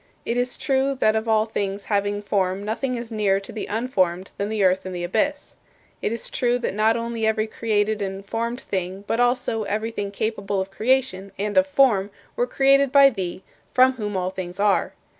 [0.25, 4.31] It is true that of all things having form nothing is nearer to the unformed
[4.39, 5.57] than the earth and the abyss.
[6.01, 10.59] It is true that not only every created and formed thing but also everything capable
[10.59, 13.43] of creation and of form were created by Thee,
[13.75, 14.93] from whom all things are.